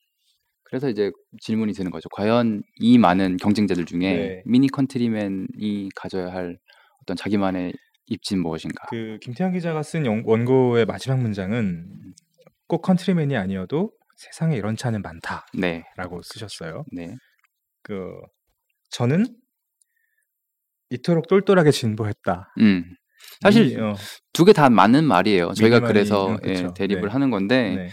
음. 0.74 0.78
그래서 0.78 0.88
이제 0.88 1.12
질문이 1.40 1.72
드는 1.72 1.90
거죠. 1.92 2.08
과연 2.10 2.62
이 2.80 2.98
많은 2.98 3.36
경쟁자들 3.36 3.84
중에 3.84 3.98
네. 4.00 4.42
미니 4.44 4.66
컨트리맨이 4.68 5.90
가져야 5.94 6.32
할 6.32 6.58
어떤 7.02 7.16
자기만의 7.16 7.72
입지는 8.06 8.42
무엇인가? 8.42 8.86
그 8.90 9.18
김태형 9.22 9.52
기자가 9.52 9.82
쓴 9.84 10.04
영- 10.04 10.22
원고의 10.26 10.84
마지막 10.86 11.20
문장은 11.20 11.86
꼭 12.66 12.82
컨트리맨이 12.82 13.36
아니어도 13.36 13.92
세상에 14.16 14.56
이런 14.56 14.76
차는 14.76 15.00
많다라고 15.02 15.52
네, 15.60 15.82
쓰셨어요. 16.24 16.84
네, 16.92 17.14
그 17.82 18.10
저는 18.90 19.26
이토록 20.90 21.28
똘똘하게 21.28 21.70
진보했다. 21.70 22.52
음. 22.60 22.84
사실 23.40 23.70
이, 23.72 23.76
어, 23.76 23.94
두개 24.32 24.52
다 24.52 24.68
맞는 24.70 25.04
말이에요. 25.04 25.52
저희가 25.54 25.80
그래서 25.80 26.30
음, 26.30 26.36
예, 26.44 26.54
그쵸. 26.54 26.74
대립을 26.74 27.02
네. 27.02 27.08
하는 27.08 27.30
건데 27.30 27.74
네. 27.76 27.88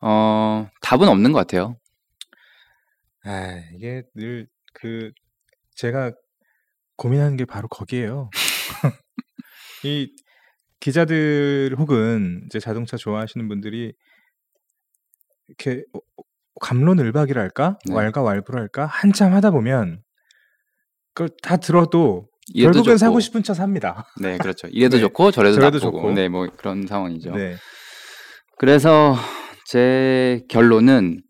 어, 0.00 0.68
답은 0.82 1.08
없는 1.08 1.32
것 1.32 1.38
같아요. 1.40 1.76
아, 3.24 3.62
이게 3.74 4.02
늘 4.14 4.46
그 4.72 5.12
제가 5.74 6.12
고민하는 6.96 7.36
게 7.36 7.44
바로 7.44 7.68
거기에요. 7.68 8.30
이 9.84 10.10
기자들 10.80 11.74
혹은 11.78 12.42
이제 12.46 12.58
자동차 12.58 12.96
좋아하시는 12.96 13.48
분들이 13.48 13.92
이렇게 15.48 15.84
어, 15.94 15.98
어, 15.98 16.22
감론을박이랄까 16.60 17.78
네. 17.86 17.94
왈가왈부랄까 17.94 18.86
한참 18.86 19.32
하다 19.34 19.50
보면 19.50 20.02
그걸 21.14 21.30
다 21.42 21.56
들어도 21.56 22.28
이래도 22.48 22.72
결국엔 22.72 22.96
좋고, 22.96 22.98
사고 22.98 23.20
싶은 23.20 23.42
차 23.42 23.54
삽니다. 23.54 24.06
네, 24.20 24.36
그렇죠. 24.38 24.66
이래도 24.72 24.96
네, 24.96 25.02
좋고 25.02 25.30
저래도, 25.30 25.56
저래도 25.56 25.78
나쁘고, 25.78 25.98
좋고. 25.98 26.12
네, 26.14 26.28
뭐 26.28 26.48
그런 26.56 26.86
상황이죠. 26.86 27.32
네. 27.32 27.56
그래서 28.58 29.14
제 29.66 30.42
결론은 30.48 31.22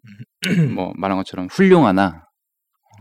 뭐 0.75 0.93
말한 0.97 1.17
것처럼 1.19 1.49
훌륭하나 1.51 2.27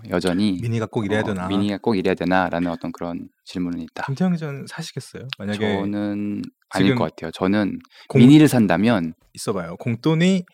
여전히 0.10 0.60
미니가 0.62 0.88
꼭 0.88 1.06
이래야 1.06 1.22
어, 1.22 1.24
되나? 1.24 1.48
미니가 1.48 1.80
꼭 1.82 1.96
이래야 1.96 2.16
되나라는 2.16 2.72
어떤 2.72 2.92
그런 2.92 3.30
질문은 3.46 3.80
있다. 3.82 4.04
김태형 4.06 4.34
기자는 4.34 4.66
사시겠어요? 4.68 5.28
만약에 5.38 5.60
저는 5.60 6.42
아닐 6.70 6.96
것 6.96 7.04
같아요. 7.04 7.32
저는 7.32 7.80
공- 8.10 8.22
미니를 8.22 8.48
산다면 8.48 9.14
있어봐요. 9.34 9.76
공돈이 9.78 10.46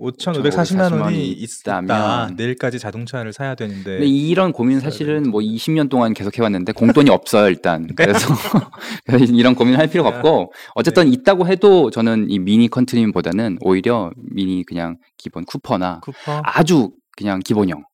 5,540만 0.00 0.50
540만 0.50 0.80
원이 0.92 1.02
원이 1.02 1.30
있다. 1.32 1.78
있다면 1.80 2.36
내일까지 2.36 2.78
자동차를 2.78 3.32
사야 3.32 3.54
되는데 3.54 4.04
이런 4.04 4.52
써야 4.52 4.80
사실은 4.80 5.30
뭐 5.30 5.40
20년 5.40 5.88
동안 5.88 6.14
계속 6.14 6.36
해왔는데 6.38 6.72
공돈이 6.72 7.10
없어요 7.10 7.48
일단 7.48 7.86
네. 7.96 8.06
그래서 9.04 9.32
이런 9.32 9.54
고민을 9.54 9.78
할 9.78 9.88
필요가 9.88 10.10
없고 10.10 10.52
어쨌든 10.74 11.12
있다고 11.12 11.46
해도 11.46 11.90
저는 11.90 12.30
이 12.30 12.38
미니 12.38 12.68
컨트리보다는 12.68 13.58
오히려 13.60 14.10
미니 14.16 14.64
그냥 14.64 14.98
기본 15.16 15.44
쿠퍼나 15.44 16.00
쿠퍼 16.00 16.42
아주 16.44 16.90
그냥 17.16 17.40
기본형 17.40 17.84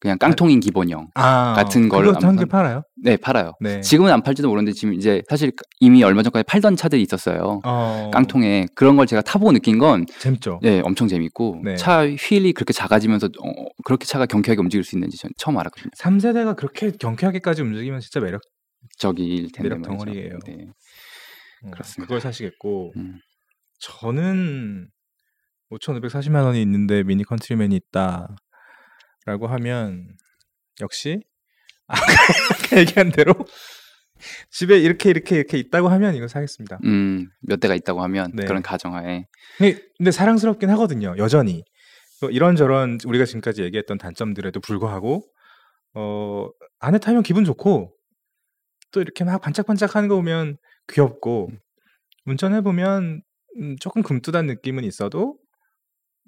그냥 0.00 0.16
깡통인 0.18 0.60
기본형. 0.60 1.08
아, 1.14 1.54
같은 1.54 1.88
걸 1.88 2.04
그거 2.06 2.18
아무튼- 2.24 2.46
팔아요? 2.48 2.82
네, 3.02 3.16
팔아요. 3.16 3.52
네. 3.60 3.80
지금은 3.80 4.12
안 4.12 4.22
팔지도 4.22 4.48
모르는데 4.48 4.72
지금 4.72 4.94
이제 4.94 5.22
사실 5.28 5.50
이미 5.80 6.02
얼마 6.04 6.22
전까지 6.22 6.44
팔던 6.44 6.76
차들이 6.76 7.02
있었어요. 7.02 7.60
어, 7.64 8.10
깡통에 8.12 8.66
그런 8.76 8.96
걸 8.96 9.06
제가 9.06 9.22
타보고 9.22 9.50
느낀 9.52 9.78
건 9.78 10.06
재밌죠. 10.20 10.60
네, 10.62 10.80
엄청 10.84 11.08
재밌고 11.08 11.62
네. 11.64 11.74
차 11.76 12.06
휠이 12.06 12.52
그렇게 12.52 12.72
작아지면서 12.72 13.26
어, 13.26 13.50
그렇게 13.84 14.06
차가 14.06 14.26
경쾌하게 14.26 14.60
움직일 14.60 14.84
수 14.84 14.94
있는지 14.94 15.16
전 15.18 15.30
처음 15.36 15.58
알았거든요. 15.58 15.90
3세대가 15.98 16.54
그렇게 16.54 16.92
경쾌하게까지 16.92 17.62
움직이면 17.62 17.98
진짜 18.00 18.20
매력 18.20 18.40
적일 18.98 19.50
텐데 19.50 19.70
매력. 19.70 19.82
덩어리예요. 19.82 20.38
네. 20.46 20.56
음, 21.64 21.70
그렇습니다. 21.72 22.06
그걸 22.06 22.20
사시겠고 22.20 22.92
음. 22.96 23.18
저는 23.80 24.88
5,540만 25.70 26.44
원이 26.44 26.62
있는데 26.62 27.02
미니 27.02 27.24
컨트리맨이 27.24 27.74
있다 27.76 28.36
라고 29.28 29.46
하면 29.46 30.08
역시 30.80 31.20
아까 31.86 32.00
얘기한 32.80 33.12
대로 33.12 33.34
집에 34.50 34.78
이렇게 34.78 35.10
이렇게 35.10 35.36
이렇게 35.36 35.58
있다고 35.58 35.90
하면 35.90 36.14
이거 36.14 36.28
사겠습니다. 36.28 36.78
음, 36.84 37.28
몇 37.42 37.60
대가 37.60 37.74
있다고 37.74 38.02
하면 38.04 38.32
네. 38.32 38.46
그런 38.46 38.62
가정하에 38.62 39.26
근데, 39.58 39.82
근데 39.98 40.10
사랑스럽긴 40.10 40.70
하거든요. 40.70 41.14
여전히 41.18 41.62
또 42.22 42.30
이런저런 42.30 42.96
우리가 43.04 43.26
지금까지 43.26 43.62
얘기했던 43.64 43.98
단점들에도 43.98 44.60
불구하고 44.60 45.22
어 45.92 46.48
안에 46.78 46.98
타면 46.98 47.22
기분 47.22 47.44
좋고 47.44 47.94
또 48.92 49.00
이렇게 49.02 49.24
막 49.24 49.42
반짝반짝하는 49.42 50.08
거 50.08 50.16
보면 50.16 50.56
귀엽고 50.88 51.50
운전해 52.24 52.62
보면 52.62 53.20
음, 53.60 53.76
조금 53.78 54.02
금뚜단 54.02 54.46
느낌은 54.46 54.84
있어도 54.84 55.36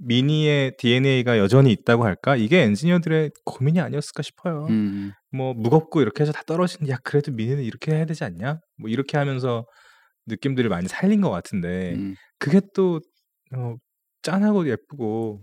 미니의 0.01 0.77
DNA가 0.79 1.39
여전히 1.39 1.73
있다고 1.73 2.05
할까? 2.05 2.37
이게 2.37 2.63
엔지니어들의 2.63 3.33
고민이 3.45 3.81
아니었을까 3.81 4.23
싶어요. 4.23 4.67
음, 4.71 5.13
뭐 5.31 5.55
무겁고 5.55 6.01
이렇게 6.01 6.23
해서 6.23 6.33
다 6.33 6.43
떨어지는 6.47 6.91
야 6.91 6.97
그래도 7.05 7.33
미니는 7.33 7.63
이렇게 7.63 7.93
해야 7.93 8.07
되지 8.07 8.25
않냐? 8.25 8.61
뭐 8.79 8.89
이렇게 8.89 9.19
하면서 9.19 9.67
느낌들을 10.27 10.69
많이 10.71 10.89
살린 10.89 11.21
것 11.21 11.31
같은데 11.31 11.95
음, 11.95 12.15
그게 12.39 12.61
또 12.75 13.01
어, 13.55 13.75
짠하고 14.23 14.69
예쁘고 14.69 15.43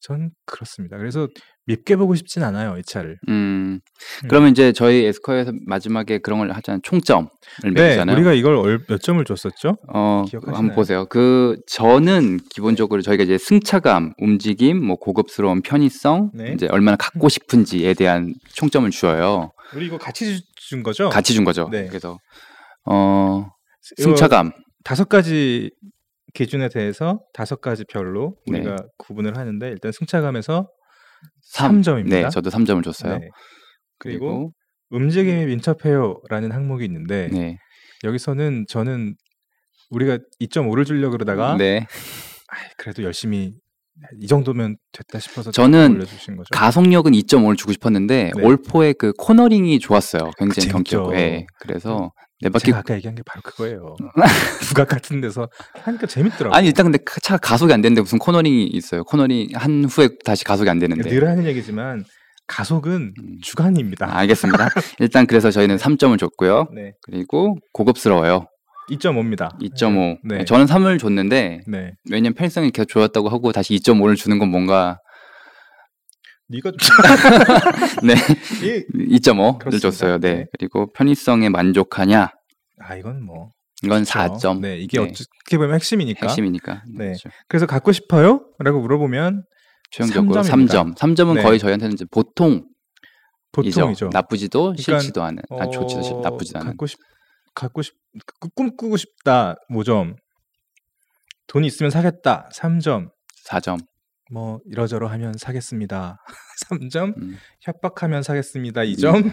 전 0.00 0.30
그렇습니다. 0.44 0.98
그래서 0.98 1.28
밉게 1.66 1.96
보고 1.96 2.14
싶진 2.14 2.42
않아요 2.44 2.78
이 2.78 2.82
차를. 2.84 3.18
음. 3.28 3.80
그러면 4.28 4.50
이제 4.50 4.72
저희 4.72 5.04
에스커에서 5.04 5.52
마지막에 5.66 6.18
그런 6.18 6.38
걸 6.38 6.50
하잖아요. 6.52 6.80
총점을 6.84 7.26
네, 7.64 7.70
매기잖아요. 7.70 8.16
우리가 8.16 8.32
이걸 8.34 8.54
얼- 8.54 8.84
몇 8.88 9.00
점을 9.02 9.22
줬었죠? 9.24 9.76
어, 9.92 10.24
기억하시나요? 10.28 10.56
한번 10.56 10.74
보세요. 10.76 11.06
그 11.06 11.56
저는 11.66 12.38
기본적으로 12.50 13.02
저희가 13.02 13.24
이제 13.24 13.36
승차감, 13.36 14.12
움직임, 14.18 14.84
뭐 14.84 14.96
고급스러운 14.96 15.62
편의성, 15.62 16.30
네. 16.34 16.52
이제 16.54 16.68
얼마나 16.70 16.96
갖고 16.96 17.28
싶은지에 17.28 17.94
대한 17.94 18.32
총점을 18.54 18.88
주어요. 18.90 19.50
우리 19.74 19.86
이거 19.86 19.98
같이 19.98 20.36
주- 20.38 20.42
준 20.68 20.82
거죠? 20.84 21.08
같이 21.08 21.34
준 21.34 21.44
거죠. 21.44 21.68
네. 21.70 21.86
그래서 21.88 22.16
어, 22.84 23.48
승차감, 23.96 24.52
다섯 24.84 25.08
가지 25.08 25.70
기준에 26.34 26.68
대해서 26.68 27.20
다섯 27.32 27.60
가지 27.60 27.84
별로 27.88 28.36
네. 28.46 28.58
우리가 28.58 28.76
구분을 28.98 29.36
하는데 29.36 29.68
일단 29.68 29.90
승차감에서 29.90 30.52
삼. 30.52 30.66
3 31.40 31.82
점입니다. 31.82 32.16
네, 32.16 32.28
저도 32.28 32.50
3점을 32.50 32.82
줬어요. 32.84 33.18
그리고 33.98 34.52
움직임의 34.90 35.46
민첩해요라는 35.46 36.52
항목이 36.52 36.84
있는데 36.84 37.28
네, 37.32 37.58
여기서는 38.04 38.66
저는 38.68 39.14
우리가 39.90 40.18
2.5를 40.40 40.84
주려고 40.84 41.12
그러다가 41.12 41.56
네. 41.56 41.86
아이, 42.48 42.60
그래도 42.76 43.02
열심히 43.02 43.52
이 44.20 44.26
정도면 44.26 44.76
됐다 44.92 45.18
싶어서 45.18 45.50
저는. 45.50 46.04
가속력은 46.52 47.12
2.5을 47.12 47.56
주고 47.56 47.72
싶었는데 47.72 48.32
네. 48.36 48.42
올포의 48.42 48.94
그 48.94 49.12
코너링이 49.14 49.78
좋았어요. 49.78 50.30
굉장히 50.38 50.66
그 50.66 50.72
경쾌하고. 50.72 51.10
재밌죠. 51.12 51.22
예. 51.22 51.46
그래서 51.60 52.12
네 52.42 52.50
바퀴 52.50 52.66
제가 52.66 52.78
아까 52.78 52.94
얘기한 52.94 53.14
게 53.14 53.22
바로 53.24 53.40
그거예요. 53.42 53.96
부각 54.68 54.88
같은 54.88 55.20
데서 55.20 55.48
하니까 55.82 56.06
재밌더라고. 56.06 56.54
아니 56.54 56.66
일단 56.66 56.84
근데 56.84 56.98
그 56.98 57.20
차가 57.20 57.38
가속이 57.38 57.72
안 57.72 57.80
되는데 57.80 58.02
무슨 58.02 58.18
코너링이 58.18 58.66
있어요. 58.66 59.04
코너링 59.04 59.48
한 59.54 59.84
후에 59.84 60.10
다시 60.24 60.44
가속이 60.44 60.68
안 60.68 60.78
되는데. 60.78 61.08
늘 61.08 61.26
하는 61.28 61.44
얘기지만 61.46 62.04
가속은 62.46 63.14
음. 63.18 63.38
주관입니다. 63.42 64.06
아, 64.06 64.18
알겠습니다. 64.18 64.68
일단 65.00 65.26
그래서 65.26 65.50
저희는 65.50 65.76
3점을 65.76 66.16
줬고요. 66.18 66.68
네, 66.74 66.92
그리고 67.02 67.56
고급스러워요. 67.72 68.46
2.5입니다. 68.90 69.50
2.5. 69.60 70.18
네. 70.22 70.44
저는 70.44 70.66
3을 70.66 70.98
줬는데 70.98 71.62
네, 71.66 71.92
왜냐면 72.10 72.34
편의성이 72.34 72.70
계속 72.70 72.88
좋았다고 72.88 73.28
하고 73.28 73.50
다시 73.50 73.74
2.5를 73.74 74.14
주는 74.14 74.38
건 74.38 74.50
뭔가 74.50 74.98
네가 76.48 76.72
네 78.04 78.14
이, 78.62 79.18
2.5를 79.18 79.58
그렇습니다. 79.58 79.78
줬어요. 79.78 80.18
네. 80.18 80.34
네. 80.34 80.44
그리고 80.58 80.92
편의성에 80.92 81.48
만족하냐? 81.48 82.30
아 82.80 82.94
이건 82.96 83.24
뭐 83.24 83.50
이건 83.82 84.04
그렇죠. 84.04 84.18
4점. 84.18 84.60
네, 84.60 84.78
이게 84.78 84.98
어떻게 85.00 85.56
보면 85.58 85.74
핵심이니까. 85.74 86.26
핵심이니까. 86.28 86.82
네. 86.96 87.06
그렇죠. 87.06 87.28
그래서 87.48 87.66
갖고 87.66 87.92
싶어요?라고 87.92 88.80
물어보면 88.80 89.42
최종적으로 89.90 90.42
삼 90.42 90.66
점입니다. 90.66 90.84
3점. 90.84 90.96
3점은 91.16 91.34
네. 91.36 91.42
거의 91.42 91.58
저희한테는 91.58 91.96
보통 92.10 92.64
보통이죠. 93.52 94.10
나쁘지도 94.12 94.74
그러니까, 94.76 94.82
싫지도 95.00 95.22
않은. 95.22 95.42
아 95.50 95.68
좋지도 95.70 96.02
싫, 96.02 96.12
어, 96.14 96.20
나쁘지도 96.20 96.58
않은. 96.60 96.68
갖고 96.68 96.86
싶 96.86 96.98
갖고 97.54 97.82
싶 97.82 97.94
꾸- 98.40 98.50
꿈꾸고 98.54 98.96
싶다 98.96 99.56
5점. 99.70 100.14
돈이 101.48 101.66
있으면 101.66 101.90
사겠다 101.90 102.48
3점. 102.54 103.08
4점. 103.48 103.78
뭐 104.32 104.60
이러저러 104.70 105.08
하면 105.08 105.34
사겠습니다. 105.38 106.18
3점. 106.70 107.16
음. 107.16 107.36
협박하면 107.62 108.22
사겠습니다. 108.22 108.82
2점. 108.82 109.32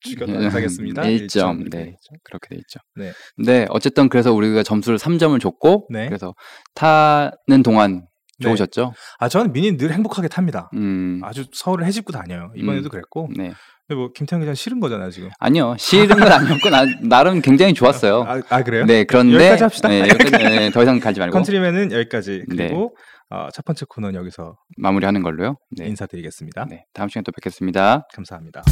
죽여도 0.00 0.32
사겠습니다. 0.50 1.02
1점. 1.02 1.60
이렇게 1.60 1.78
네. 1.78 1.84
있죠. 1.90 2.10
그렇게 2.22 2.48
돼 2.50 2.56
있죠. 2.56 2.80
네. 2.96 3.12
네, 3.38 3.66
어쨌든 3.70 4.08
그래서 4.08 4.32
우리가 4.32 4.62
점수를 4.62 4.98
3점을 4.98 5.38
줬고 5.40 5.88
네. 5.90 6.06
그래서 6.06 6.34
타는 6.74 7.62
동안 7.64 8.06
네. 8.38 8.48
좋으셨죠? 8.48 8.92
아 9.18 9.28
저는 9.28 9.52
미니 9.52 9.76
늘 9.76 9.92
행복하게 9.92 10.28
탑니다. 10.28 10.70
음. 10.74 11.20
아주 11.24 11.46
서울을 11.52 11.86
해집고 11.86 12.12
다녀요. 12.12 12.52
이번에도 12.54 12.88
음. 12.88 12.90
그랬고. 12.90 13.28
네. 13.36 13.52
근데 13.88 14.00
뭐 14.00 14.10
김태형 14.12 14.40
기자 14.40 14.52
싫은 14.52 14.80
거잖아요 14.80 15.10
지금. 15.10 15.30
아니요. 15.38 15.76
싫은 15.78 16.08
건 16.08 16.22
아니었고 16.32 16.70
나, 16.70 16.84
나름 17.02 17.40
굉장히 17.40 17.72
좋았어요. 17.72 18.24
아, 18.26 18.40
아, 18.48 18.64
그래요? 18.64 18.84
네, 18.84 19.04
그런데 19.04 19.34
여기까지 19.36 19.62
합시다. 19.62 19.88
네, 19.88 20.00
여기까지 20.00 20.44
네, 20.44 20.70
더 20.70 20.82
이상 20.82 20.98
가지 20.98 21.20
말고 21.20 21.32
컨트리맨은 21.32 21.92
여기까지 21.92 22.44
네. 22.48 22.66
그리고 22.66 22.96
어, 23.30 23.48
첫 23.52 23.64
번째 23.64 23.86
코너는 23.88 24.14
여기서 24.18 24.56
마무리하는 24.76 25.22
걸로요. 25.22 25.56
네. 25.70 25.86
인사드리겠습니다. 25.88 26.66
네. 26.66 26.84
다음 26.92 27.08
시간에 27.08 27.24
또 27.24 27.32
뵙겠습니다. 27.32 28.06
감사합니다. 28.14 28.62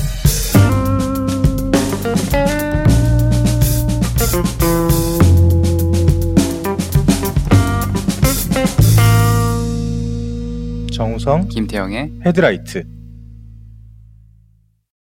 정우성 10.92 11.48
김태형의 11.48 12.20
헤드라이트 12.24 12.84